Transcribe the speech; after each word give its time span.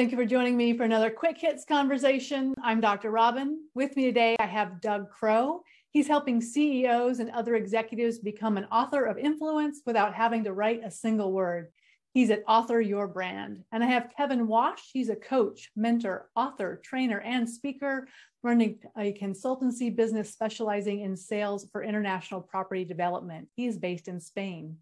Thank 0.00 0.12
you 0.12 0.16
for 0.16 0.24
joining 0.24 0.56
me 0.56 0.74
for 0.74 0.84
another 0.84 1.10
quick 1.10 1.36
hits 1.36 1.66
conversation. 1.66 2.54
I'm 2.64 2.80
Dr. 2.80 3.10
Robin. 3.10 3.68
With 3.74 3.94
me 3.96 4.06
today, 4.06 4.34
I 4.40 4.46
have 4.46 4.80
Doug 4.80 5.10
Crowe. 5.10 5.62
He's 5.90 6.08
helping 6.08 6.40
CEOs 6.40 7.18
and 7.18 7.30
other 7.32 7.54
executives 7.54 8.18
become 8.18 8.56
an 8.56 8.64
author 8.72 9.04
of 9.04 9.18
influence 9.18 9.82
without 9.84 10.14
having 10.14 10.44
to 10.44 10.54
write 10.54 10.80
a 10.82 10.90
single 10.90 11.32
word. 11.32 11.68
He's 12.14 12.30
at 12.30 12.44
Author 12.48 12.80
Your 12.80 13.08
Brand. 13.08 13.62
And 13.72 13.84
I 13.84 13.88
have 13.88 14.14
Kevin 14.16 14.48
Wash. 14.48 14.88
He's 14.90 15.10
a 15.10 15.16
coach, 15.16 15.70
mentor, 15.76 16.30
author, 16.34 16.80
trainer, 16.82 17.20
and 17.20 17.46
speaker, 17.46 18.08
running 18.42 18.78
a 18.96 19.12
consultancy 19.12 19.94
business 19.94 20.32
specializing 20.32 21.00
in 21.00 21.14
sales 21.14 21.68
for 21.70 21.84
international 21.84 22.40
property 22.40 22.86
development. 22.86 23.48
He's 23.54 23.76
based 23.76 24.08
in 24.08 24.18
Spain. 24.18 24.78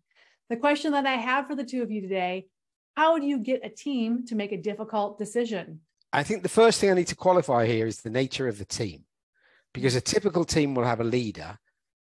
The 0.49 0.57
question 0.57 0.93
that 0.93 1.07
I 1.07 1.15
have 1.15 1.49
for 1.49 1.57
the 1.57 1.65
two 1.65 1.83
of 1.83 1.91
you 1.91 2.03
today 2.03 2.47
how 2.99 3.17
do 3.17 3.29
you 3.29 3.39
get 3.39 3.65
a 3.65 3.69
team 3.69 4.27
to 4.27 4.35
make 4.35 4.51
a 4.51 4.57
difficult 4.57 5.19
decision? 5.19 5.79
I 6.13 6.25
think 6.25 6.43
the 6.43 6.49
first 6.49 6.81
thing 6.81 6.91
I 6.91 6.95
need 6.95 7.07
to 7.07 7.15
qualify 7.15 7.65
here 7.65 7.87
is 7.87 7.99
the 8.01 8.11
nature 8.11 8.49
of 8.49 8.59
the 8.59 8.65
team, 8.65 9.05
because 9.73 9.95
a 9.95 10.01
typical 10.01 10.45
team 10.45 10.75
will 10.75 10.83
have 10.83 11.01
a 11.01 11.05
leader. 11.05 11.57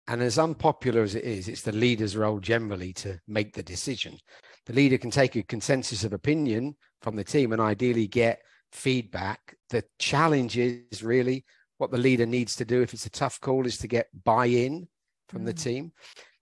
And 0.10 0.22
as 0.22 0.38
unpopular 0.38 1.02
as 1.04 1.16
it 1.16 1.24
is, 1.24 1.48
it's 1.48 1.62
the 1.62 1.72
leader's 1.72 2.18
role 2.18 2.40
generally 2.42 2.92
to 2.94 3.18
make 3.26 3.54
the 3.54 3.64
decision. 3.64 4.18
The 4.66 4.74
leader 4.74 4.98
can 4.98 5.12
take 5.12 5.38
a 5.38 5.44
consensus 5.44 6.04
of 6.04 6.12
opinion 6.12 6.76
from 7.02 7.16
the 7.16 7.24
team 7.24 7.54
and 7.54 7.62
ideally 7.62 8.08
get 8.08 8.42
feedback. 8.74 9.56
The 9.70 9.86
challenge 9.98 10.58
is 10.58 11.04
really 11.04 11.46
what 11.78 11.92
the 11.92 11.98
leader 11.98 12.26
needs 12.26 12.58
to 12.58 12.66
do 12.66 12.82
if 12.82 12.94
it's 12.94 13.06
a 13.06 13.12
tough 13.12 13.40
call 13.40 13.66
is 13.66 13.78
to 13.78 13.88
get 13.88 14.08
buy-in 14.26 14.90
from 15.30 15.44
mm. 15.44 15.46
the 15.46 15.54
team. 15.54 15.94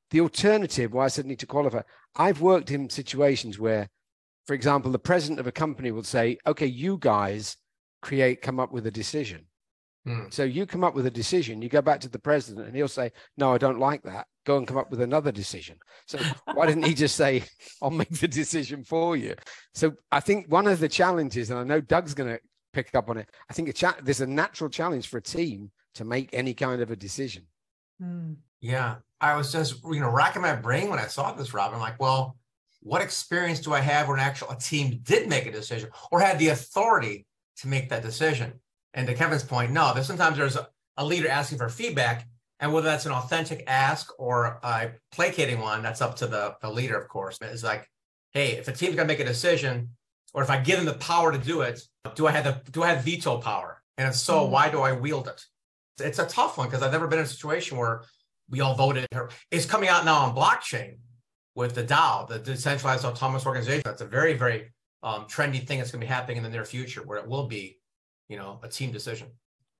The 0.09 0.21
alternative, 0.21 0.91
why 0.91 1.05
I 1.05 1.09
said 1.09 1.27
need 1.27 1.39
to 1.39 1.45
qualify, 1.45 1.81
I've 2.15 2.41
worked 2.41 2.71
in 2.71 2.89
situations 2.89 3.59
where 3.59 3.87
for 4.49 4.55
example, 4.55 4.91
the 4.91 4.97
president 4.97 5.39
of 5.39 5.45
a 5.45 5.51
company 5.51 5.91
will 5.91 6.01
say, 6.01 6.39
okay, 6.47 6.65
you 6.65 6.97
guys 6.97 7.55
create, 8.01 8.41
come 8.41 8.59
up 8.59 8.71
with 8.71 8.87
a 8.87 8.91
decision. 8.91 9.45
Hmm. 10.07 10.23
So 10.31 10.43
you 10.43 10.65
come 10.65 10.83
up 10.83 10.95
with 10.95 11.05
a 11.05 11.11
decision, 11.11 11.61
you 11.61 11.69
go 11.69 11.83
back 11.83 11.99
to 11.99 12.09
the 12.09 12.17
president 12.17 12.65
and 12.65 12.75
he'll 12.75 12.87
say, 12.87 13.11
no, 13.37 13.53
I 13.53 13.59
don't 13.59 13.77
like 13.77 14.01
that. 14.05 14.25
Go 14.47 14.57
and 14.57 14.67
come 14.67 14.77
up 14.77 14.89
with 14.89 15.01
another 15.01 15.31
decision. 15.31 15.77
So 16.07 16.17
why 16.55 16.65
didn't 16.65 16.87
he 16.87 16.95
just 16.95 17.15
say, 17.15 17.43
I'll 17.79 17.91
make 17.91 18.09
the 18.09 18.27
decision 18.27 18.83
for 18.83 19.15
you? 19.15 19.35
So 19.75 19.93
I 20.11 20.19
think 20.19 20.51
one 20.51 20.65
of 20.65 20.79
the 20.79 20.89
challenges, 20.89 21.51
and 21.51 21.59
I 21.59 21.63
know 21.63 21.79
Doug's 21.79 22.15
going 22.15 22.31
to 22.31 22.39
pick 22.73 22.95
up 22.95 23.07
on 23.07 23.19
it, 23.19 23.29
I 23.51 23.53
think 23.53 23.69
a 23.69 23.73
cha- 23.73 23.97
there's 24.01 24.21
a 24.21 24.25
natural 24.25 24.71
challenge 24.71 25.09
for 25.09 25.19
a 25.19 25.21
team 25.21 25.69
to 25.93 26.05
make 26.05 26.31
any 26.33 26.55
kind 26.55 26.81
of 26.81 26.89
a 26.89 26.95
decision. 26.95 27.43
Hmm. 28.01 28.33
Yeah. 28.61 28.95
I 29.21 29.35
was 29.35 29.51
just, 29.51 29.83
you 29.83 29.99
know, 29.99 30.09
racking 30.09 30.41
my 30.41 30.55
brain 30.55 30.89
when 30.89 30.97
I 30.97 31.05
saw 31.05 31.33
this, 31.33 31.53
Robin. 31.53 31.79
Like, 31.79 31.99
well, 31.99 32.38
what 32.81 33.01
experience 33.01 33.59
do 33.59 33.73
I 33.73 33.79
have 33.79 34.07
when 34.07 34.19
actual 34.19 34.49
a 34.49 34.57
team 34.57 34.99
did 35.03 35.27
make 35.27 35.45
a 35.45 35.51
decision 35.51 35.89
or 36.11 36.19
had 36.19 36.39
the 36.39 36.49
authority 36.49 37.25
to 37.57 37.67
make 37.67 37.89
that 37.89 38.03
decision? 38.03 38.53
And 38.93 39.07
to 39.07 39.13
Kevin's 39.13 39.43
point, 39.43 39.71
no, 39.71 39.93
there's 39.93 40.07
sometimes 40.07 40.37
there's 40.37 40.55
a, 40.55 40.67
a 40.97 41.05
leader 41.05 41.29
asking 41.29 41.57
for 41.57 41.69
feedback, 41.69 42.27
and 42.59 42.73
whether 42.73 42.87
that's 42.87 43.05
an 43.05 43.11
authentic 43.11 43.63
ask 43.67 44.11
or 44.19 44.59
a 44.63 44.91
placating 45.11 45.59
one, 45.59 45.83
that's 45.83 46.01
up 46.01 46.15
to 46.17 46.27
the, 46.27 46.55
the 46.61 46.69
leader, 46.69 46.97
of 46.97 47.07
course. 47.07 47.37
It's 47.41 47.63
like, 47.63 47.87
hey, 48.31 48.53
if 48.53 48.67
a 48.67 48.71
team's 48.71 48.95
gonna 48.95 49.07
make 49.07 49.19
a 49.19 49.25
decision, 49.25 49.89
or 50.33 50.43
if 50.43 50.49
I 50.49 50.59
give 50.59 50.77
them 50.77 50.85
the 50.85 50.93
power 50.93 51.31
to 51.31 51.37
do 51.37 51.61
it, 51.61 51.81
do 52.15 52.27
I 52.27 52.31
have 52.31 52.43
the 52.43 52.71
do 52.71 52.83
I 52.83 52.89
have 52.89 53.03
veto 53.03 53.37
power? 53.37 53.81
And 53.97 54.07
if 54.07 54.15
so, 54.15 54.41
mm-hmm. 54.41 54.51
why 54.51 54.69
do 54.69 54.81
I 54.81 54.93
wield 54.93 55.27
it? 55.27 55.43
It's 55.99 56.19
a 56.19 56.25
tough 56.25 56.57
one 56.57 56.67
because 56.67 56.81
I've 56.81 56.91
never 56.91 57.07
been 57.07 57.19
in 57.19 57.25
a 57.25 57.27
situation 57.27 57.77
where 57.77 58.03
we 58.49 58.61
all 58.61 58.75
voted. 58.75 59.05
It's 59.51 59.65
coming 59.65 59.89
out 59.89 60.05
now 60.05 60.19
on 60.19 60.35
blockchain 60.35 60.97
with 61.59 61.75
the 61.75 61.83
DAO, 61.83 62.25
the 62.25 62.39
decentralized 62.39 63.03
autonomous 63.03 63.45
organization. 63.45 63.81
That's 63.83 64.01
a 64.01 64.05
very, 64.05 64.33
very 64.33 64.71
um, 65.03 65.25
trendy 65.25 65.67
thing 65.67 65.77
that's 65.77 65.91
going 65.91 65.99
to 65.99 66.07
be 66.07 66.11
happening 66.11 66.37
in 66.37 66.43
the 66.43 66.49
near 66.49 66.63
future, 66.63 67.01
where 67.03 67.17
it 67.17 67.27
will 67.27 67.47
be, 67.47 67.79
you 68.29 68.37
know, 68.37 68.61
a 68.63 68.69
team 68.69 68.93
decision. 68.93 69.27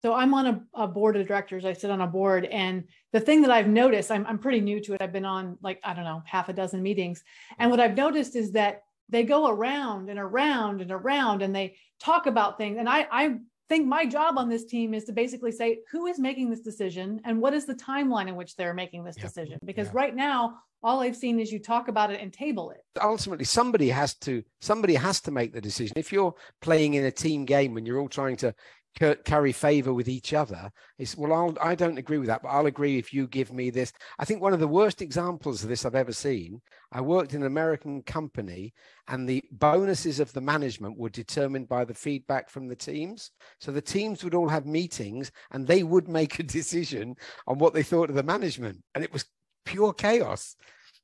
So 0.04 0.14
I'm 0.14 0.34
on 0.34 0.46
a, 0.48 0.62
a, 0.74 0.88
board 0.88 1.16
of 1.16 1.26
directors. 1.26 1.64
I 1.64 1.72
sit 1.72 1.90
on 1.90 2.02
a 2.02 2.08
board, 2.08 2.46
and 2.46 2.84
the 3.14 3.20
thing 3.22 3.42
that 3.44 3.52
I've 3.52 3.68
noticed, 3.68 4.12
I'm 4.12 4.26
I'm 4.28 4.40
pretty 4.40 4.60
new 4.60 4.82
to 4.82 4.94
it. 4.94 5.02
I've 5.02 5.14
been 5.14 5.26
on 5.26 5.58
like 5.62 5.80
I 5.84 5.94
don't 5.94 6.04
know 6.04 6.22
half 6.26 6.50
a 6.50 6.54
dozen 6.54 6.84
meetings, 6.84 7.24
and 7.58 7.72
what 7.72 7.80
I've 7.80 7.96
noticed 7.96 8.36
is 8.36 8.52
that 8.52 8.84
they 9.08 9.24
go 9.24 9.48
around 9.48 10.10
and 10.10 10.20
around 10.20 10.82
and 10.82 10.92
around, 10.92 11.42
and 11.42 11.56
they 11.56 11.76
talk 12.00 12.28
about 12.28 12.58
things. 12.58 12.78
And 12.78 12.90
I 12.90 13.08
I 13.12 13.38
think 13.70 13.88
my 13.88 14.06
job 14.06 14.38
on 14.38 14.50
this 14.50 14.66
team 14.66 14.94
is 14.94 15.06
to 15.06 15.14
basically 15.14 15.52
say 15.52 15.80
who 15.92 16.08
is 16.08 16.20
making 16.20 16.50
this 16.50 16.60
decision 16.60 17.22
and 17.24 17.40
what 17.40 17.54
is 17.54 17.66
the 17.66 17.76
timeline 17.76 18.28
in 18.28 18.36
which 18.36 18.56
they're 18.56 18.74
making 18.74 19.04
this 19.04 19.16
decision. 19.16 19.60
Because 19.64 19.94
right 19.94 20.16
now 20.16 20.58
all 20.82 21.02
I've 21.02 21.16
seen 21.16 21.40
is 21.40 21.52
you 21.52 21.60
talk 21.60 21.88
about 21.88 22.12
it 22.12 22.20
and 22.22 22.34
table 22.34 22.72
it. 22.72 22.84
Ultimately, 23.02 23.46
somebody 23.46 23.90
has 23.90 24.16
to 24.16 24.44
somebody 24.60 24.96
has 24.96 25.22
to 25.22 25.32
make 25.32 25.54
the 25.54 25.62
decision. 25.62 25.94
If 25.96 26.12
you're 26.12 26.34
playing 26.62 26.96
in 26.96 27.06
a 27.06 27.12
team 27.12 27.46
game 27.46 27.78
and 27.78 27.86
you're 27.86 28.00
all 28.00 28.10
trying 28.10 28.38
to 28.38 28.54
carry 28.96 29.52
favor 29.52 29.94
with 29.94 30.10
each 30.10 30.34
other, 30.34 30.72
it's 30.98 31.16
well, 31.16 31.34
I'll, 31.34 31.58
I 31.62 31.76
don't 31.76 31.98
agree 31.98 32.18
with 32.18 32.28
that, 32.28 32.42
but 32.42 32.50
I'll 32.50 32.66
agree 32.66 32.98
if 32.98 33.14
you 33.14 33.28
give 33.28 33.54
me 33.54 33.70
this. 33.70 33.94
I 34.18 34.26
think 34.26 34.42
one 34.42 34.54
of 34.54 34.60
the 34.60 34.68
worst 34.68 35.02
examples 35.02 35.64
of 35.64 35.70
this 35.70 35.86
I've 35.86 35.96
ever 35.96 36.12
seen. 36.12 36.62
I 36.92 37.02
worked 37.02 37.34
in 37.34 37.42
an 37.42 37.48
American 37.48 38.02
company, 38.02 38.74
and 39.08 39.28
the 39.28 39.44
bonuses 39.52 40.20
of 40.20 40.34
the 40.34 40.42
management 40.42 40.98
were 40.98 41.10
determined 41.10 41.70
by 41.70 41.86
the 41.86 41.94
feedback 41.94 42.50
from 42.50 42.68
the 42.68 42.76
teams. 42.76 43.32
So 43.60 43.72
the 43.72 43.82
teams 43.82 44.24
would 44.24 44.36
all 44.36 44.50
have 44.50 44.66
meetings, 44.66 45.32
and 45.52 45.66
they 45.66 45.84
would 45.84 46.08
make 46.08 46.40
a 46.40 46.44
decision 46.44 47.16
on 47.48 47.58
what 47.58 47.74
they 47.74 47.84
thought 47.84 48.10
of 48.10 48.16
the 48.16 48.24
management, 48.24 48.84
and 48.96 49.04
it 49.04 49.14
was 49.14 49.26
pure 49.66 49.94
chaos. 49.94 50.56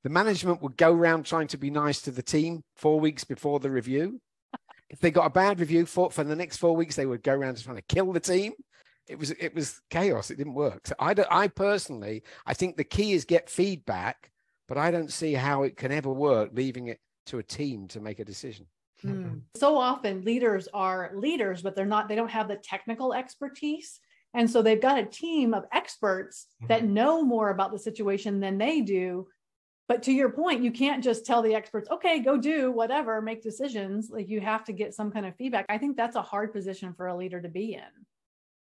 The 0.03 0.09
management 0.09 0.61
would 0.61 0.77
go 0.77 0.93
around 0.93 1.25
trying 1.25 1.47
to 1.47 1.57
be 1.57 1.71
nice 1.71 2.01
to 2.03 2.11
the 2.11 2.21
team 2.21 2.63
four 2.75 2.99
weeks 2.99 3.23
before 3.23 3.59
the 3.59 3.71
review. 3.71 4.19
If 4.89 4.99
they 4.99 5.11
got 5.11 5.25
a 5.25 5.31
bad 5.31 5.59
review 5.59 5.85
for, 5.85 6.11
for 6.11 6.23
the 6.23 6.35
next 6.35 6.57
four 6.57 6.75
weeks, 6.75 6.95
they 6.95 7.05
would 7.05 7.23
go 7.23 7.33
around 7.33 7.61
trying 7.61 7.77
to 7.77 7.81
kill 7.83 8.11
the 8.13 8.19
team. 8.19 8.53
It 9.07 9.19
was 9.19 9.31
it 9.31 9.53
was 9.53 9.81
chaos. 9.89 10.31
It 10.31 10.37
didn't 10.37 10.55
work. 10.55 10.87
So 10.87 10.95
I 10.99 11.13
don't, 11.13 11.27
I 11.29 11.47
personally 11.47 12.23
I 12.45 12.53
think 12.53 12.75
the 12.75 12.83
key 12.83 13.13
is 13.13 13.25
get 13.25 13.49
feedback, 13.49 14.31
but 14.67 14.77
I 14.77 14.91
don't 14.91 15.11
see 15.11 15.33
how 15.33 15.63
it 15.63 15.77
can 15.77 15.91
ever 15.91 16.11
work 16.11 16.51
leaving 16.53 16.87
it 16.87 16.99
to 17.27 17.37
a 17.37 17.43
team 17.43 17.87
to 17.89 17.99
make 17.99 18.19
a 18.19 18.25
decision. 18.25 18.65
Hmm. 19.01 19.39
So 19.55 19.77
often 19.77 20.23
leaders 20.23 20.67
are 20.73 21.11
leaders, 21.13 21.61
but 21.61 21.75
they're 21.75 21.85
not. 21.85 22.07
They 22.07 22.15
don't 22.15 22.31
have 22.31 22.47
the 22.47 22.55
technical 22.55 23.13
expertise 23.13 23.99
and 24.35 24.51
so 24.51 24.61
they've 24.61 24.81
got 24.81 24.99
a 24.99 25.05
team 25.05 25.53
of 25.53 25.63
experts 25.71 26.47
mm-hmm. 26.61 26.67
that 26.67 26.83
know 26.83 27.23
more 27.23 27.49
about 27.49 27.71
the 27.71 27.79
situation 27.79 28.41
than 28.41 28.57
they 28.57 28.81
do. 28.81 29.27
But 29.87 30.03
to 30.03 30.11
your 30.11 30.31
point, 30.31 30.63
you 30.63 30.71
can't 30.71 31.03
just 31.03 31.25
tell 31.25 31.43
the 31.43 31.53
experts, 31.53 31.89
okay, 31.91 32.19
go 32.19 32.37
do 32.37 32.71
whatever, 32.71 33.21
make 33.21 33.43
decisions. 33.43 34.09
Like 34.09 34.29
you 34.29 34.41
have 34.41 34.63
to 34.65 34.73
get 34.73 34.95
some 34.95 35.11
kind 35.11 35.25
of 35.25 35.35
feedback. 35.35 35.65
I 35.69 35.77
think 35.77 35.95
that's 35.95 36.15
a 36.15 36.21
hard 36.21 36.53
position 36.53 36.93
for 36.95 37.07
a 37.07 37.15
leader 37.15 37.39
to 37.39 37.49
be 37.49 37.75
in. 37.75 37.81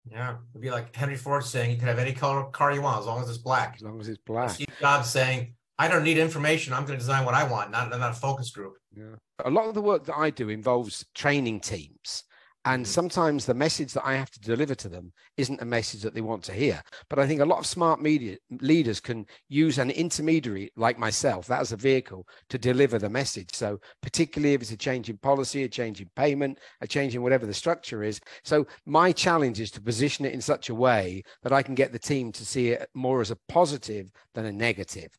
Yeah, 0.09 0.37
it'd 0.51 0.61
be 0.61 0.71
like 0.71 0.95
Henry 0.95 1.17
Ford 1.17 1.43
saying 1.43 1.71
you 1.71 1.77
can 1.77 1.87
have 1.87 1.99
any 1.99 2.13
color 2.13 2.45
car 2.45 2.71
you 2.71 2.81
want 2.81 3.01
as 3.01 3.05
long 3.05 3.21
as 3.21 3.29
it's 3.29 3.37
black. 3.37 3.75
As 3.75 3.81
long 3.81 3.99
as 3.99 4.07
it's 4.07 4.21
black. 4.25 4.51
Steve 4.51 4.67
Jobs 4.79 5.09
saying, 5.09 5.55
I 5.77 5.87
don't 5.87 6.03
need 6.03 6.17
information. 6.17 6.73
I'm 6.73 6.83
going 6.85 6.97
to 6.97 6.99
design 6.99 7.25
what 7.25 7.35
I 7.35 7.43
want, 7.43 7.71
not, 7.71 7.89
not 7.89 8.11
a 8.11 8.13
focus 8.13 8.49
group. 8.51 8.73
Yeah. 8.95 9.15
A 9.45 9.49
lot 9.49 9.67
of 9.67 9.75
the 9.75 9.81
work 9.81 10.05
that 10.05 10.15
I 10.15 10.29
do 10.29 10.49
involves 10.49 11.05
training 11.13 11.59
teams. 11.59 12.23
And 12.69 12.85
sometimes 12.85 13.47
the 13.47 13.55
message 13.55 13.93
that 13.93 14.05
I 14.05 14.13
have 14.13 14.29
to 14.29 14.39
deliver 14.39 14.75
to 14.75 14.89
them 14.89 15.11
isn't 15.37 15.59
a 15.59 15.65
message 15.65 16.03
that 16.03 16.13
they 16.13 16.21
want 16.21 16.43
to 16.43 16.53
hear. 16.53 16.83
But 17.09 17.17
I 17.17 17.25
think 17.25 17.41
a 17.41 17.45
lot 17.45 17.57
of 17.57 17.65
smart 17.65 17.99
media 17.99 18.37
leaders 18.61 18.99
can 18.99 19.25
use 19.47 19.79
an 19.79 19.89
intermediary 19.89 20.71
like 20.75 20.99
myself, 20.99 21.47
that 21.47 21.61
as 21.61 21.71
a 21.71 21.77
vehicle 21.77 22.27
to 22.49 22.59
deliver 22.59 22.99
the 22.99 23.09
message. 23.09 23.55
So, 23.55 23.79
particularly 24.03 24.53
if 24.53 24.61
it's 24.61 24.69
a 24.69 24.77
change 24.77 25.09
in 25.09 25.17
policy, 25.17 25.63
a 25.63 25.67
change 25.67 25.99
in 25.99 26.11
payment, 26.15 26.59
a 26.81 26.85
change 26.87 27.15
in 27.15 27.23
whatever 27.23 27.47
the 27.47 27.55
structure 27.55 28.03
is. 28.03 28.21
So, 28.43 28.67
my 28.85 29.13
challenge 29.13 29.59
is 29.59 29.71
to 29.71 29.81
position 29.81 30.25
it 30.25 30.33
in 30.33 30.41
such 30.41 30.69
a 30.69 30.75
way 30.75 31.23
that 31.41 31.51
I 31.51 31.63
can 31.63 31.73
get 31.73 31.91
the 31.91 31.97
team 31.97 32.31
to 32.33 32.45
see 32.45 32.67
it 32.67 32.87
more 32.93 33.19
as 33.19 33.31
a 33.31 33.39
positive 33.47 34.11
than 34.35 34.45
a 34.45 34.51
negative 34.51 35.09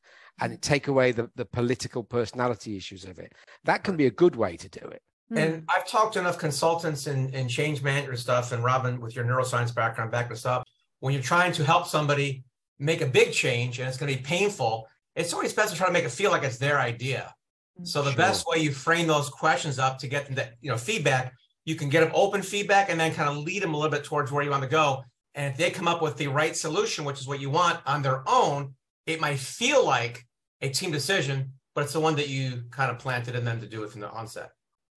and 0.41 0.63
take 0.63 0.87
away 0.87 1.11
the, 1.11 1.29
the 1.35 1.47
political 1.47 2.05
personality 2.05 2.77
issues 2.77 3.05
of 3.05 3.19
it. 3.19 3.33
That 3.65 3.83
can 3.83 3.97
be 3.97 4.07
a 4.07 4.13
good 4.13 4.37
way 4.37 4.57
to 4.57 4.69
do 4.69 4.87
it. 4.87 5.03
And 5.31 5.55
hmm. 5.55 5.65
I've 5.69 5.87
talked 5.87 6.15
to 6.15 6.19
enough 6.19 6.39
consultants 6.39 7.07
and, 7.07 7.35
and 7.35 7.49
change 7.49 7.83
management 7.83 8.19
stuff, 8.19 8.53
and 8.53 8.65
Robin, 8.65 9.01
with 9.01 9.15
your 9.15 9.25
neuroscience 9.25 9.75
background, 9.75 10.11
back 10.11 10.29
this 10.29 10.45
up. 10.45 10.67
When 11.01 11.15
you're 11.15 11.23
trying 11.23 11.53
to 11.53 11.65
help 11.65 11.87
somebody 11.87 12.43
make 12.79 13.01
a 13.01 13.07
big 13.07 13.33
change 13.33 13.79
and 13.79 13.89
it's 13.89 13.97
going 13.97 14.13
to 14.13 14.19
be 14.19 14.25
painful, 14.25 14.89
it's 15.15 15.33
always 15.33 15.53
best 15.53 15.73
to 15.73 15.79
try 15.79 15.87
to 15.87 15.93
make 15.93 16.05
it 16.05 16.11
feel 16.11 16.31
like 16.31 16.43
it's 16.43 16.59
their 16.59 16.79
idea. 16.79 17.35
Hmm. 17.77 17.85
So 17.85 18.03
the 18.03 18.11
sure. 18.11 18.19
best 18.19 18.47
way 18.47 18.59
you 18.59 18.73
frame 18.73 19.07
those 19.07 19.29
questions 19.29 19.79
up 19.79 19.99
to 19.99 20.09
get 20.09 20.27
them 20.27 20.35
that 20.35 20.55
you 20.61 20.71
know 20.71 20.77
feedback, 20.77 21.33
you 21.65 21.77
can 21.77 21.89
get 21.89 22.01
them 22.01 22.11
open 22.15 22.43
feedback 22.43 22.91
and 22.91 22.99
then 22.99 23.15
kind 23.15 23.29
of 23.29 23.37
lead 23.39 23.63
them 23.63 23.75
a 23.75 23.77
little 23.77 23.91
bit 23.91 24.05
towards 24.05 24.33
where 24.33 24.43
you 24.43 24.51
want 24.51 24.63
to 24.63 24.69
go. 24.69 25.05
And 25.37 25.53
if 25.53 25.57
they 25.57 25.71
come 25.71 25.87
up 25.87 26.03
with 26.03 26.17
the 26.17 26.27
right 26.27 26.57
solution, 26.57 27.05
which 27.05 27.21
is 27.21 27.29
what 27.29 27.41
you 27.41 27.51
want 27.51 27.79
on 27.87 28.03
their 28.03 28.25
own, 28.27 28.75
it 29.07 29.21
might 29.21 29.39
feel 29.39 29.85
like 29.85 30.27
a 30.61 30.69
team 30.69 30.91
decision, 30.91 31.53
but 31.75 31.85
it's 31.85 31.93
the 31.93 32.01
one 32.01 32.17
that 32.17 32.29
you 32.29 32.65
kind 32.71 32.91
of 32.91 32.99
planted 32.99 33.37
in 33.37 33.45
them 33.45 33.61
to 33.61 33.67
do 33.67 33.85
it 33.85 33.91
from 33.91 34.01
the 34.01 34.11
onset. 34.11 34.51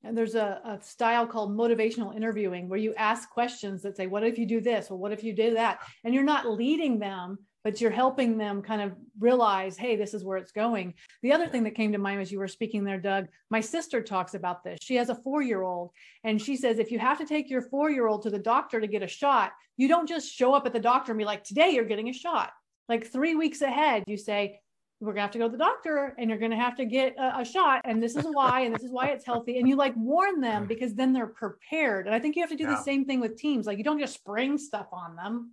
And 0.04 0.18
there's 0.18 0.36
a, 0.36 0.60
a, 0.66 0.84
style 0.84 1.26
called 1.26 1.56
motivational 1.58 2.16
interviewing 2.16 2.68
where 2.68 2.80
you 2.80 2.94
ask 2.96 3.30
questions 3.30 3.82
that 3.84 3.96
say, 3.96 4.08
What 4.08 4.24
if 4.24 4.38
you 4.38 4.46
do 4.46 4.60
this? 4.60 4.92
Or 4.92 4.98
what 4.98 5.12
if 5.12 5.24
you 5.24 5.34
do 5.34 5.54
that? 5.54 5.80
And 6.04 6.14
you're 6.14 6.24
not 6.24 6.50
leading 6.50 7.00
them, 7.00 7.38
but 7.64 7.80
you're 7.80 7.92
helping 7.92 8.38
them 8.38 8.62
kind 8.62 8.82
of 8.82 8.92
realize, 9.20 9.78
hey, 9.78 9.96
this 9.96 10.14
is 10.14 10.26
where 10.26 10.38
it's 10.38 10.52
going. 10.52 10.94
The 11.22 11.32
other 11.32 11.48
thing 11.48 11.64
that 11.64 11.76
came 11.76 11.94
to 11.94 11.98
mind 11.98 12.22
as 12.22 12.32
you 12.32 12.40
were 12.40 12.48
speaking 12.50 12.84
there, 12.84 13.00
Doug, 13.00 13.28
my 13.50 13.62
sister 13.62 14.02
talks 14.02 14.34
about 14.34 14.64
this. 14.64 14.80
She 14.82 14.96
has 14.96 15.10
a 15.10 15.16
four 15.16 15.42
year 15.42 15.62
old, 15.62 15.92
and 16.24 16.42
she 16.42 16.58
says 16.58 16.80
if 16.80 16.92
you 16.92 17.00
have 17.00 17.20
to 17.20 17.26
take 17.26 17.50
your 17.50 17.62
four 17.62 17.90
year 17.90 18.08
old 18.08 18.24
to 18.24 18.30
the 18.30 18.40
doctor 18.40 18.82
to 18.82 18.88
get 18.88 19.04
a 19.04 19.08
shot, 19.08 19.54
you 19.78 19.88
don't 19.88 20.10
just 20.10 20.32
show 20.32 20.54
up 20.54 20.66
at 20.66 20.74
the 20.74 20.80
doctor 20.80 21.14
and 21.14 21.20
be 21.20 21.26
like, 21.26 21.44
today 21.44 21.70
you're 21.72 21.86
getting 21.86 22.10
a 22.10 22.14
shot. 22.14 22.52
Like 22.90 23.10
three 23.10 23.36
weeks 23.36 23.62
ahead, 23.62 24.04
you 24.08 24.18
say, 24.18 24.60
we're 25.04 25.14
gonna 25.14 25.22
have 25.22 25.32
to 25.32 25.38
go 25.38 25.46
to 25.46 25.52
the 25.52 25.58
doctor 25.58 26.16
and 26.18 26.30
you're 26.30 26.40
gonna 26.40 26.56
have 26.56 26.76
to 26.78 26.86
get 26.86 27.16
a, 27.18 27.40
a, 27.40 27.46
shot 27.46 27.82
and 27.86 28.02
this 28.02 28.16
is 28.16 28.26
why 28.32 28.62
and 28.62 28.74
this 28.74 28.84
is 28.84 28.92
why 28.92 29.08
it's 29.08 29.26
healthy 29.26 29.60
and 29.60 29.68
you 29.68 29.76
like 29.76 29.94
warn 29.96 30.40
them 30.40 30.66
mm. 30.66 30.68
because 30.68 30.94
then 30.96 31.14
they're 31.14 31.28
prepared 31.28 32.06
and 32.06 32.16
i 32.16 32.20
think 32.20 32.36
you 32.36 32.42
have 32.42 32.50
to 32.50 32.56
do 32.56 32.64
yeah. 32.64 32.72
the 32.72 32.84
same 32.84 33.06
thing 33.06 33.20
with 33.20 33.38
teams 33.38 33.66
like 33.66 33.78
you 33.78 33.84
don't 33.84 34.00
just 34.00 34.14
spring 34.14 34.58
stuff 34.58 34.88
on 34.92 35.16
them 35.16 35.52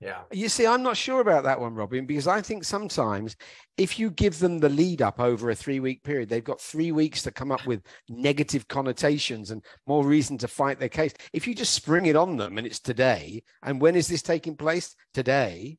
yeah. 0.00 0.22
You 0.32 0.48
see, 0.48 0.66
I'm 0.66 0.82
not 0.82 0.96
sure 0.96 1.20
about 1.20 1.44
that 1.44 1.60
one, 1.60 1.74
Robin, 1.74 2.06
because 2.06 2.26
I 2.26 2.40
think 2.40 2.64
sometimes 2.64 3.36
if 3.76 3.98
you 3.98 4.10
give 4.10 4.38
them 4.38 4.58
the 4.58 4.70
lead 4.70 5.02
up 5.02 5.20
over 5.20 5.50
a 5.50 5.54
three 5.54 5.78
week 5.78 6.02
period, 6.02 6.30
they've 6.30 6.42
got 6.42 6.58
three 6.58 6.90
weeks 6.90 7.22
to 7.24 7.30
come 7.30 7.52
up 7.52 7.66
with 7.66 7.82
negative 8.08 8.66
connotations 8.66 9.50
and 9.50 9.62
more 9.86 10.06
reason 10.06 10.38
to 10.38 10.48
fight 10.48 10.80
their 10.80 10.88
case. 10.88 11.12
If 11.34 11.46
you 11.46 11.54
just 11.54 11.74
spring 11.74 12.06
it 12.06 12.16
on 12.16 12.38
them 12.38 12.56
and 12.56 12.66
it's 12.66 12.80
today, 12.80 13.42
and 13.62 13.78
when 13.78 13.94
is 13.94 14.08
this 14.08 14.22
taking 14.22 14.56
place? 14.56 14.96
Today, 15.12 15.76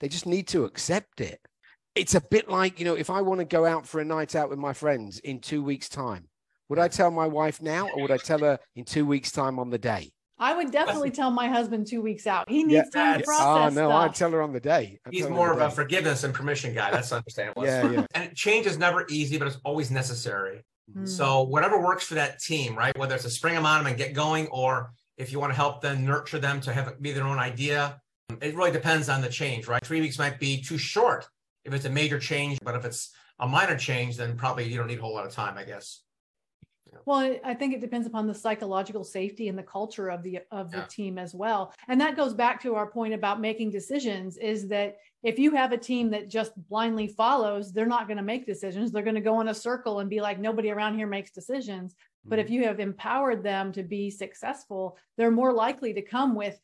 they 0.00 0.08
just 0.08 0.26
need 0.26 0.46
to 0.48 0.64
accept 0.64 1.22
it. 1.22 1.40
It's 1.94 2.14
a 2.14 2.20
bit 2.20 2.48
like, 2.48 2.80
you 2.80 2.84
know, 2.84 2.94
if 2.94 3.08
I 3.08 3.20
want 3.20 3.38
to 3.40 3.44
go 3.44 3.64
out 3.64 3.86
for 3.86 4.00
a 4.00 4.04
night 4.04 4.34
out 4.34 4.50
with 4.50 4.58
my 4.58 4.72
friends 4.72 5.20
in 5.20 5.38
two 5.38 5.62
weeks' 5.62 5.88
time, 5.88 6.28
would 6.68 6.78
I 6.78 6.88
tell 6.88 7.10
my 7.10 7.26
wife 7.26 7.62
now 7.62 7.88
or 7.88 8.02
would 8.02 8.10
I 8.10 8.16
tell 8.16 8.40
her 8.40 8.58
in 8.74 8.84
two 8.84 9.06
weeks' 9.06 9.30
time 9.30 9.58
on 9.58 9.70
the 9.70 9.78
day? 9.78 10.10
I 10.38 10.54
would 10.54 10.72
definitely 10.72 11.12
tell 11.12 11.30
my 11.30 11.46
husband 11.48 11.86
two 11.86 12.02
weeks 12.02 12.26
out. 12.26 12.48
He 12.50 12.64
needs 12.64 12.88
yeah. 12.92 13.12
time 13.12 13.20
to 13.20 13.24
process. 13.24 13.46
Oh 13.46 13.68
no, 13.68 13.88
stuff. 13.88 14.10
I'd 14.10 14.14
tell 14.14 14.30
her 14.32 14.42
on 14.42 14.52
the 14.52 14.60
day. 14.60 14.98
I'd 15.06 15.14
He's 15.14 15.28
more 15.28 15.52
of 15.52 15.58
day. 15.58 15.66
a 15.66 15.70
forgiveness 15.70 16.24
and 16.24 16.34
permission 16.34 16.74
guy. 16.74 16.90
That's 16.90 17.12
understandable. 17.12 17.64
yeah, 17.64 17.90
yeah. 17.90 18.06
And 18.14 18.34
change 18.34 18.66
is 18.66 18.76
never 18.76 19.06
easy, 19.08 19.38
but 19.38 19.46
it's 19.46 19.58
always 19.64 19.92
necessary. 19.92 20.64
Mm. 20.92 21.08
So 21.08 21.42
whatever 21.42 21.80
works 21.80 22.04
for 22.04 22.14
that 22.14 22.40
team, 22.40 22.76
right? 22.76 22.96
Whether 22.98 23.14
it's 23.14 23.24
to 23.24 23.30
spring 23.30 23.54
them 23.54 23.64
on 23.64 23.78
them 23.78 23.86
and 23.86 23.96
get 23.96 24.12
going, 24.12 24.48
or 24.48 24.92
if 25.16 25.30
you 25.30 25.38
want 25.38 25.52
to 25.52 25.56
help 25.56 25.80
them 25.80 26.04
nurture 26.04 26.40
them 26.40 26.60
to 26.62 26.72
have 26.72 27.00
be 27.00 27.12
their 27.12 27.24
own 27.24 27.38
idea, 27.38 28.00
it 28.42 28.56
really 28.56 28.72
depends 28.72 29.08
on 29.08 29.20
the 29.20 29.28
change, 29.28 29.68
right? 29.68 29.84
Three 29.86 30.00
weeks 30.00 30.18
might 30.18 30.40
be 30.40 30.60
too 30.60 30.78
short 30.78 31.28
if 31.64 31.72
it's 31.72 31.84
a 31.84 31.90
major 31.90 32.18
change, 32.18 32.58
but 32.62 32.74
if 32.74 32.84
it's 32.84 33.10
a 33.38 33.48
minor 33.48 33.76
change, 33.76 34.16
then 34.16 34.36
probably 34.36 34.68
you 34.68 34.76
don't 34.76 34.86
need 34.86 34.98
a 34.98 35.02
whole 35.02 35.14
lot 35.14 35.26
of 35.26 35.32
time, 35.32 35.56
I 35.58 35.64
guess. 35.64 36.00
Well, 37.06 37.36
I 37.44 37.54
think 37.54 37.74
it 37.74 37.80
depends 37.80 38.06
upon 38.06 38.26
the 38.26 38.34
psychological 38.34 39.04
safety 39.04 39.48
and 39.48 39.58
the 39.58 39.62
culture 39.62 40.08
of 40.10 40.22
the 40.22 40.40
of 40.50 40.70
the 40.70 40.78
yeah. 40.78 40.86
team 40.88 41.18
as 41.18 41.34
well. 41.34 41.74
And 41.88 42.00
that 42.00 42.16
goes 42.16 42.34
back 42.34 42.62
to 42.62 42.76
our 42.76 42.86
point 42.86 43.14
about 43.14 43.40
making 43.40 43.70
decisions 43.70 44.36
is 44.36 44.68
that 44.68 44.96
if 45.22 45.38
you 45.38 45.52
have 45.52 45.72
a 45.72 45.78
team 45.78 46.10
that 46.10 46.28
just 46.28 46.52
blindly 46.68 47.08
follows, 47.08 47.72
they're 47.72 47.86
not 47.86 48.06
going 48.06 48.18
to 48.18 48.22
make 48.22 48.46
decisions. 48.46 48.92
They're 48.92 49.02
going 49.02 49.14
to 49.14 49.20
go 49.20 49.40
in 49.40 49.48
a 49.48 49.54
circle 49.54 50.00
and 50.00 50.10
be 50.10 50.20
like 50.20 50.38
nobody 50.38 50.70
around 50.70 50.96
here 50.96 51.06
makes 51.06 51.30
decisions. 51.30 51.94
Mm-hmm. 51.94 52.30
But 52.30 52.38
if 52.38 52.46
mm-hmm. 52.46 52.54
you 52.54 52.64
have 52.64 52.80
empowered 52.80 53.42
them 53.42 53.72
to 53.72 53.82
be 53.82 54.10
successful, 54.10 54.96
they're 55.16 55.30
more 55.30 55.52
likely 55.52 55.94
to 55.94 56.02
come 56.02 56.34
with 56.34 56.58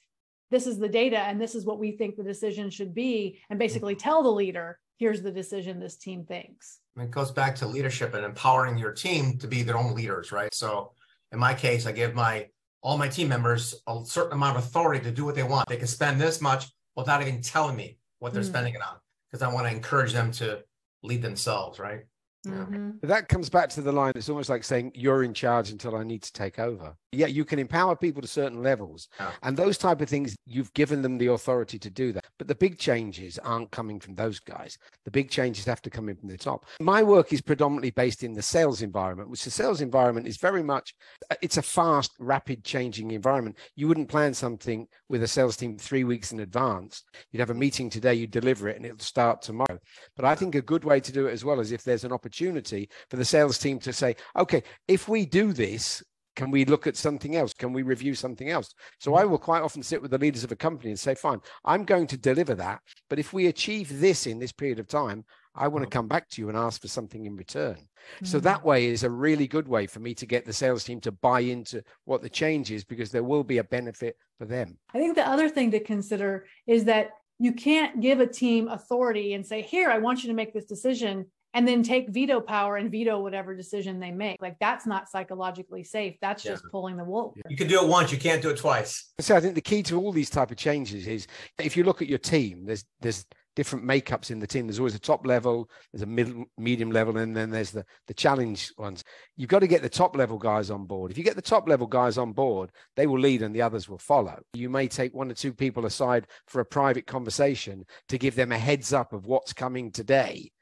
this 0.51 0.67
is 0.67 0.79
the 0.79 0.89
data 0.89 1.19
and 1.19 1.41
this 1.41 1.55
is 1.55 1.65
what 1.65 1.79
we 1.79 1.93
think 1.93 2.17
the 2.17 2.25
decision 2.25 2.71
should 2.71 2.95
be 2.95 3.41
and 3.51 3.59
basically 3.59 3.95
mm-hmm. 3.95 4.03
tell 4.03 4.23
the 4.23 4.31
leader 4.33 4.79
here's 5.01 5.23
the 5.23 5.33
decision 5.33 5.81
this 5.81 5.97
team 5.97 6.25
thinks. 6.25 6.79
it 6.97 7.11
goes 7.11 7.33
back 7.33 7.57
to 7.57 7.67
leadership 7.67 8.15
and 8.15 8.25
empowering 8.25 8.77
your 8.77 8.93
team 8.93 9.39
to 9.39 9.49
be 9.49 9.63
their 9.63 9.79
own 9.79 9.95
leaders, 9.95 10.31
right? 10.31 10.55
So 10.55 10.93
in 11.33 11.39
my 11.39 11.55
case, 11.55 11.87
I 11.87 11.93
give 11.93 12.15
my 12.15 12.49
all 12.83 12.97
my 12.97 13.09
team 13.09 13.29
members 13.29 13.75
a 13.87 14.01
certain 14.05 14.35
amount 14.35 14.57
of 14.57 14.65
authority 14.65 15.03
to 15.05 15.11
do 15.11 15.25
what 15.25 15.35
they 15.35 15.43
want. 15.43 15.69
They 15.69 15.77
can 15.77 15.87
spend 15.87 16.21
this 16.21 16.41
much 16.41 16.67
without 16.97 17.21
even 17.23 17.43
telling 17.43 17.77
me 17.77 17.99
what 18.21 18.33
they're 18.33 18.43
mm. 18.43 18.49
spending 18.49 18.75
it 18.75 18.83
on 18.83 18.97
because 19.31 19.43
I 19.43 19.53
want 19.53 19.67
to 19.67 19.75
encourage 19.75 20.13
them 20.13 20.31
to 20.33 20.63
lead 21.03 21.23
themselves, 21.23 21.79
right? 21.79 22.01
Mm-hmm. 22.47 23.07
That 23.07 23.29
comes 23.29 23.51
back 23.51 23.69
to 23.71 23.83
the 23.83 23.93
line. 23.93 24.13
It's 24.17 24.31
almost 24.31 24.49
like 24.49 24.65
saying 24.65 24.93
you're 24.95 25.25
in 25.25 25.35
charge 25.35 25.71
until 25.71 25.95
I 25.95 26.05
need 26.05 26.23
to 26.23 26.33
take 26.33 26.59
over. 26.59 26.95
Yeah, 27.13 27.27
you 27.27 27.45
can 27.45 27.59
empower 27.59 27.97
people 27.97 28.23
to 28.23 28.29
certain 28.29 28.63
levels, 28.63 29.09
yeah. 29.19 29.33
and 29.43 29.57
those 29.57 29.77
type 29.77 30.01
of 30.01 30.09
things. 30.09 30.37
You've 30.47 30.73
given 30.75 31.03
them 31.03 31.19
the 31.19 31.29
authority 31.29 31.79
to 31.79 31.91
do 31.91 32.13
that. 32.13 32.25
But 32.39 32.47
the 32.47 32.55
big 32.55 32.79
changes 32.79 33.39
aren't 33.39 33.73
coming 33.73 33.99
from 33.99 34.15
those 34.15 34.39
guys. 34.39 34.79
The 35.05 35.11
big 35.11 35.29
changes 35.29 35.65
have 35.65 35.83
to 35.83 35.91
come 35.91 36.09
in 36.09 36.17
from 36.17 36.29
the 36.29 36.39
top. 36.39 36.67
My 36.81 37.03
work 37.03 37.33
is 37.33 37.41
predominantly 37.41 37.91
based 37.91 38.23
in 38.23 38.33
the 38.33 38.43
sales 38.43 38.83
environment, 38.83 39.29
which 39.29 39.45
the 39.45 39.51
sales 39.51 39.81
environment 39.81 40.29
is 40.29 40.37
very 40.37 40.63
much. 40.63 40.95
Uh, 41.31 41.35
it's 41.43 41.57
a 41.57 41.63
fast, 41.63 42.13
rapid 42.21 42.65
changing 42.65 43.11
environment. 43.11 43.57
You 43.75 43.89
wouldn't 43.89 44.09
plan 44.09 44.33
something 44.33 44.87
with 45.09 45.25
a 45.25 45.29
sales 45.29 45.57
team 45.57 45.77
three 45.79 46.05
weeks 46.05 46.31
in 46.31 46.41
advance. 46.41 47.03
You'd 47.33 47.41
have 47.41 47.51
a 47.51 47.55
meeting 47.55 47.91
today, 47.91 48.15
you'd 48.15 48.31
deliver 48.31 48.69
it, 48.69 48.77
and 48.77 48.87
it'll 48.87 48.99
start 48.99 49.43
tomorrow. 49.43 49.81
But 50.15 50.27
I 50.27 50.37
think 50.37 50.55
a 50.55 50.63
good 50.63 50.85
way 50.85 51.01
to 51.01 51.13
do 51.13 51.27
it 51.27 51.33
as 51.33 51.45
well 51.45 51.59
is 51.59 51.73
if 51.73 51.83
there's 51.83 52.05
an 52.05 52.13
opportunity 52.13 52.89
for 53.09 53.17
the 53.17 53.25
sales 53.25 53.59
team 53.59 53.81
to 53.81 53.93
say, 53.93 54.15
okay, 54.37 54.63
if 54.87 55.09
we 55.09 55.27
do 55.27 55.53
this, 55.53 56.03
can 56.41 56.51
we 56.51 56.65
look 56.65 56.87
at 56.87 56.97
something 56.97 57.37
else? 57.37 57.53
Can 57.53 57.75
we 57.75 57.83
review 57.83 58.15
something 58.15 58.49
else? 58.49 58.75
So 58.99 59.15
I 59.15 59.27
will 59.27 59.37
quite 59.37 59.63
often 59.63 59.83
sit 59.83 60.01
with 60.01 60.11
the 60.11 60.17
leaders 60.17 60.43
of 60.43 60.51
a 60.51 60.57
company 60.57 60.89
and 60.89 60.99
say, 60.99 61.15
fine, 61.15 61.41
I'm 61.67 61.85
going 61.85 62.07
to 62.07 62.17
deliver 62.17 62.55
that. 62.55 62.81
But 63.11 63.19
if 63.19 63.35
we 63.35 63.49
achieve 63.49 64.01
this 64.01 64.27
in 64.27 64.39
this 64.39 64.51
period 64.51 64.79
of 64.79 64.89
time, 64.89 65.27
I 65.55 65.69
want 65.69 65.85
to 65.85 65.91
come 65.91 66.09
back 66.09 66.31
to 66.31 66.41
you 66.41 66.49
and 66.49 66.57
ask 66.57 66.81
for 66.81 66.89
something 66.89 67.27
in 67.27 67.37
return. 67.37 67.75
Mm-hmm. 67.75 68.25
So 68.25 68.41
that 68.41 68.65
way 68.65 68.87
is 68.87 69.05
a 69.05 69.11
really 69.11 69.47
good 69.47 69.69
way 69.69 69.87
for 69.87 70.01
me 70.01 70.15
to 70.15 70.25
get 70.25 70.47
the 70.47 70.53
sales 70.55 70.83
team 70.83 70.99
to 71.03 71.13
buy 71.13 71.41
into 71.41 71.83
what 72.07 72.23
the 72.23 72.31
change 72.31 72.71
is 72.71 72.85
because 72.85 73.11
there 73.11 73.25
will 73.25 73.45
be 73.45 73.59
a 73.59 73.65
benefit 73.65 74.17
for 74.39 74.47
them. 74.47 74.79
I 74.95 74.99
think 74.99 75.17
the 75.17 75.29
other 75.29 75.51
thing 75.51 75.73
to 75.73 75.81
consider 75.81 76.47
is 76.67 76.85
that 76.85 77.11
you 77.39 77.53
can't 77.53 78.01
give 78.01 78.21
a 78.21 78.27
team 78.27 78.69
authority 78.69 79.35
and 79.35 79.45
say, 79.45 79.61
here, 79.61 79.91
I 79.91 79.99
want 79.99 80.23
you 80.23 80.31
to 80.31 80.35
make 80.35 80.55
this 80.55 80.65
decision 80.65 81.27
and 81.55 81.67
then 81.67 81.83
take 81.83 82.09
veto 82.11 82.41
power 82.41 82.77
and 82.77 82.91
veto 82.91 83.21
whatever 83.21 83.55
decision 83.57 83.99
they 83.99 84.11
make. 84.11 84.41
Like 84.41 84.57
that's 84.61 84.87
not 84.87 85.09
psychologically 85.09 85.85
safe. 85.85 86.17
That's 86.21 86.45
yeah. 86.45 86.53
just 86.53 86.65
pulling 86.71 86.97
the 86.97 87.05
wool. 87.05 87.35
You 87.49 87.57
can 87.57 87.67
do 87.69 87.83
it 87.83 87.89
once, 87.89 88.13
you 88.13 88.19
can't 88.19 88.43
do 88.43 88.51
it 88.51 88.59
twice. 88.59 89.13
So 89.21 89.37
I 89.37 89.41
think 89.41 89.55
the 89.55 89.61
key 89.61 89.83
to 89.85 89.99
all 89.99 90.13
these 90.13 90.31
type 90.31 90.51
of 90.51 90.57
changes 90.57 91.07
is 91.07 91.27
if 91.59 91.77
you 91.77 91.85
look 91.85 92.03
at 92.03 92.09
your 92.09 92.19
team, 92.19 92.65
there's 92.67 92.85
there's 93.01 93.25
different 93.57 93.85
makeups 93.85 94.31
in 94.31 94.39
the 94.39 94.47
team. 94.47 94.67
There's 94.67 94.79
always 94.79 94.95
a 94.95 95.01
top 95.01 95.27
level, 95.27 95.69
there's 95.93 96.03
a 96.03 96.07
middle, 96.07 96.45
medium 96.57 96.93
level, 96.93 97.17
and 97.17 97.37
then 97.37 97.51
there's 97.51 97.73
the 97.73 97.85
the 98.07 98.15
challenge 98.15 98.73
ones. 98.79 99.03
You've 99.37 99.49
got 99.49 99.59
to 99.59 99.67
get 99.67 99.83
the 99.83 99.89
top 99.89 100.17
level 100.17 100.39
guys 100.39 100.71
on 100.71 100.87
board. 100.87 101.11
If 101.11 101.19
you 101.19 101.25
get 101.25 101.37
the 101.37 101.43
top 101.43 101.69
level 101.69 101.89
guys 101.89 102.17
on 102.17 102.33
board, 102.33 102.71
they 102.97 103.09
will 103.09 103.19
lead 103.19 103.43
and 103.43 103.55
the 103.55 103.63
others 103.63 103.89
will 103.89 103.99
follow. 103.99 104.41
You 104.53 104.71
may 104.71 104.87
take 104.87 105.15
one 105.15 105.31
or 105.31 105.35
two 105.35 105.53
people 105.53 105.87
aside 105.87 106.29
for 106.47 106.61
a 106.61 106.65
private 106.65 107.07
conversation 107.07 107.85
to 108.09 108.19
give 108.19 108.37
them 108.37 108.53
a 108.53 108.59
heads 108.59 108.93
up 108.93 109.13
of 109.13 109.27
what's 109.27 109.53
coming 109.53 109.91
today 109.91 110.53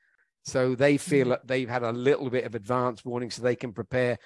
so 0.48 0.74
they 0.74 0.96
feel 0.96 1.24
mm-hmm. 1.24 1.30
that 1.30 1.46
they've 1.46 1.68
had 1.68 1.82
a 1.82 1.92
little 1.92 2.30
bit 2.30 2.44
of 2.44 2.54
advance 2.54 3.04
warning 3.04 3.30
so 3.30 3.42
they 3.42 3.56
can 3.56 3.72
prepare. 3.72 4.18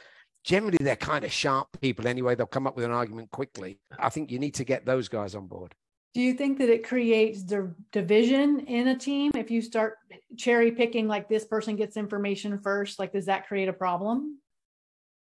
Generally, 0.44 0.78
they're 0.80 0.96
kind 0.96 1.24
of 1.24 1.32
sharp 1.32 1.68
people 1.80 2.06
anyway. 2.06 2.34
They'll 2.34 2.46
come 2.46 2.66
up 2.66 2.76
with 2.76 2.84
an 2.84 2.90
argument 2.90 3.30
quickly. 3.30 3.78
I 3.98 4.08
think 4.08 4.30
you 4.30 4.38
need 4.38 4.54
to 4.54 4.64
get 4.64 4.86
those 4.86 5.08
guys 5.08 5.34
on 5.34 5.46
board. 5.46 5.74
Do 6.14 6.20
you 6.20 6.34
think 6.34 6.58
that 6.58 6.68
it 6.68 6.86
creates 6.86 7.42
the 7.42 7.74
division 7.90 8.60
in 8.66 8.88
a 8.88 8.98
team 8.98 9.32
if 9.34 9.50
you 9.50 9.62
start 9.62 9.96
cherry 10.36 10.70
picking, 10.70 11.08
like 11.08 11.28
this 11.28 11.44
person 11.44 11.74
gets 11.74 11.96
information 11.96 12.58
first? 12.58 12.98
Like, 12.98 13.12
does 13.12 13.26
that 13.26 13.46
create 13.46 13.68
a 13.68 13.72
problem? 13.72 14.38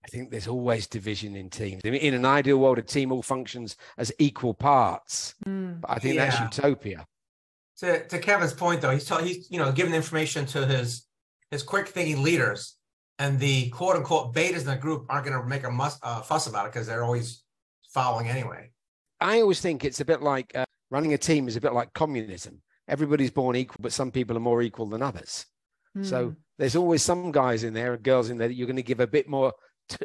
I 0.03 0.07
think 0.07 0.31
there's 0.31 0.47
always 0.47 0.87
division 0.87 1.35
in 1.35 1.49
teams. 1.49 1.81
In 1.83 2.13
an 2.13 2.25
ideal 2.25 2.57
world, 2.57 2.79
a 2.79 2.81
team 2.81 3.11
all 3.11 3.21
functions 3.21 3.77
as 3.97 4.11
equal 4.19 4.53
parts. 4.53 5.35
Mm. 5.47 5.81
But 5.81 5.91
I 5.91 5.99
think 5.99 6.15
yeah. 6.15 6.29
that's 6.29 6.57
utopia 6.57 7.05
to, 7.81 8.07
to 8.07 8.19
Kevin's 8.19 8.53
point, 8.53 8.81
though, 8.81 8.91
he's 8.91 9.05
ta- 9.05 9.23
he's 9.23 9.49
you 9.51 9.57
know 9.57 9.71
giving 9.71 9.93
information 9.93 10.45
to 10.47 10.65
his 10.65 11.07
his 11.49 11.63
quick 11.63 11.87
thinking 11.87 12.23
leaders, 12.23 12.77
and 13.19 13.39
the 13.39 13.69
quote 13.69 13.95
unquote 13.95 14.33
betas 14.33 14.61
in 14.61 14.67
the 14.67 14.75
group 14.75 15.05
aren't 15.09 15.25
going 15.25 15.39
to 15.39 15.47
make 15.47 15.63
a 15.63 15.71
muss, 15.71 15.97
uh, 16.03 16.21
fuss 16.21 16.47
about 16.47 16.67
it 16.67 16.73
because 16.73 16.87
they're 16.87 17.03
always 17.03 17.43
following 17.89 18.29
anyway. 18.29 18.69
I 19.19 19.41
always 19.41 19.61
think 19.61 19.83
it's 19.83 19.99
a 19.99 20.05
bit 20.05 20.21
like 20.21 20.51
uh, 20.55 20.65
running 20.91 21.13
a 21.13 21.17
team 21.17 21.47
is 21.47 21.55
a 21.55 21.61
bit 21.61 21.73
like 21.73 21.93
communism. 21.93 22.61
Everybody's 22.87 23.31
born 23.31 23.55
equal, 23.55 23.77
but 23.79 23.93
some 23.93 24.11
people 24.11 24.37
are 24.37 24.41
more 24.41 24.61
equal 24.61 24.85
than 24.85 25.01
others. 25.01 25.45
Mm. 25.97 26.05
So 26.05 26.25
hmm. 26.27 26.33
there's 26.57 26.75
always 26.75 27.03
some 27.03 27.31
guys 27.31 27.63
in 27.63 27.73
there 27.73 27.93
and 27.93 28.03
girls 28.03 28.29
in 28.29 28.37
there 28.37 28.47
that 28.47 28.53
you're 28.53 28.67
going 28.67 28.75
to 28.77 28.83
give 28.83 28.99
a 28.99 29.07
bit 29.07 29.27
more 29.27 29.53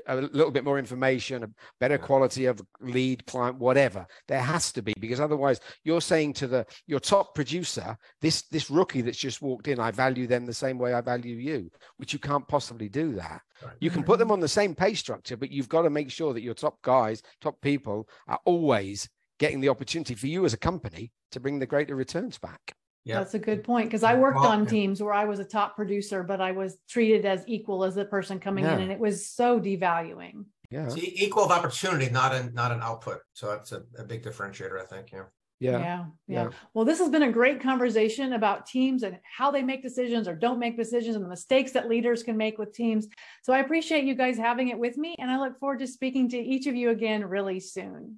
a 0.06 0.16
little 0.16 0.50
bit 0.50 0.64
more 0.64 0.78
information, 0.78 1.44
a 1.44 1.50
better 1.80 1.98
quality 1.98 2.46
of 2.46 2.60
lead 2.80 3.26
client, 3.26 3.58
whatever. 3.58 4.06
There 4.28 4.40
has 4.40 4.72
to 4.72 4.82
be 4.82 4.94
because 4.98 5.20
otherwise 5.20 5.60
you're 5.84 6.00
saying 6.00 6.34
to 6.34 6.46
the 6.46 6.66
your 6.86 7.00
top 7.00 7.34
producer, 7.34 7.96
this 8.20 8.42
this 8.50 8.70
rookie 8.70 9.02
that's 9.02 9.18
just 9.18 9.42
walked 9.42 9.68
in, 9.68 9.80
I 9.80 9.90
value 9.90 10.26
them 10.26 10.46
the 10.46 10.54
same 10.54 10.78
way 10.78 10.94
I 10.94 11.00
value 11.00 11.36
you, 11.36 11.70
which 11.96 12.12
you 12.12 12.18
can't 12.18 12.46
possibly 12.48 12.88
do 12.88 13.14
that. 13.14 13.42
Right. 13.62 13.74
You 13.80 13.90
can 13.90 14.02
put 14.02 14.18
them 14.18 14.30
on 14.30 14.40
the 14.40 14.48
same 14.48 14.74
pay 14.74 14.94
structure, 14.94 15.36
but 15.36 15.50
you've 15.50 15.68
got 15.68 15.82
to 15.82 15.90
make 15.90 16.10
sure 16.10 16.34
that 16.34 16.42
your 16.42 16.54
top 16.54 16.80
guys, 16.82 17.22
top 17.40 17.60
people 17.60 18.08
are 18.28 18.40
always 18.44 19.08
getting 19.38 19.60
the 19.60 19.68
opportunity 19.68 20.14
for 20.14 20.26
you 20.26 20.44
as 20.44 20.54
a 20.54 20.58
company 20.58 21.12
to 21.30 21.40
bring 21.40 21.58
the 21.58 21.66
greater 21.66 21.94
returns 21.94 22.38
back. 22.38 22.74
Yeah. 23.06 23.18
That's 23.18 23.34
a 23.34 23.38
good 23.38 23.62
point 23.62 23.86
because 23.86 24.02
I 24.02 24.16
worked 24.16 24.38
on 24.38 24.66
teams 24.66 25.00
where 25.00 25.12
I 25.12 25.26
was 25.26 25.38
a 25.38 25.44
top 25.44 25.76
producer, 25.76 26.24
but 26.24 26.40
I 26.40 26.50
was 26.50 26.76
treated 26.88 27.24
as 27.24 27.44
equal 27.46 27.84
as 27.84 27.94
the 27.94 28.04
person 28.04 28.40
coming 28.40 28.64
yeah. 28.64 28.74
in, 28.74 28.80
and 28.80 28.90
it 28.90 28.98
was 28.98 29.28
so 29.28 29.60
devaluing. 29.60 30.46
Yeah, 30.72 30.92
equal 30.96 31.44
of 31.44 31.52
opportunity, 31.52 32.10
not 32.10 32.34
an 32.34 32.52
not 32.52 32.72
an 32.72 32.80
output. 32.82 33.20
So 33.32 33.46
that's 33.46 33.70
a, 33.70 33.84
a 33.96 34.02
big 34.02 34.24
differentiator, 34.24 34.82
I 34.82 34.84
think. 34.84 35.12
Yeah. 35.12 35.22
yeah. 35.60 35.78
Yeah. 35.78 36.04
yeah, 36.26 36.48
Well, 36.74 36.84
this 36.84 36.98
has 36.98 37.08
been 37.08 37.22
a 37.22 37.30
great 37.30 37.62
conversation 37.62 38.32
about 38.32 38.66
teams 38.66 39.04
and 39.04 39.20
how 39.22 39.52
they 39.52 39.62
make 39.62 39.84
decisions 39.84 40.26
or 40.26 40.34
don't 40.34 40.58
make 40.58 40.76
decisions, 40.76 41.14
and 41.14 41.24
the 41.24 41.28
mistakes 41.28 41.70
that 41.72 41.88
leaders 41.88 42.24
can 42.24 42.36
make 42.36 42.58
with 42.58 42.74
teams. 42.74 43.06
So 43.44 43.52
I 43.52 43.60
appreciate 43.60 44.02
you 44.02 44.16
guys 44.16 44.36
having 44.36 44.70
it 44.70 44.78
with 44.80 44.98
me, 44.98 45.14
and 45.20 45.30
I 45.30 45.38
look 45.38 45.60
forward 45.60 45.78
to 45.78 45.86
speaking 45.86 46.28
to 46.30 46.38
each 46.38 46.66
of 46.66 46.74
you 46.74 46.90
again 46.90 47.24
really 47.24 47.60
soon. 47.60 48.16